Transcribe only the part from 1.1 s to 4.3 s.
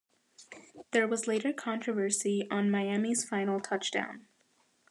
later controversy on Miami's final touchdown.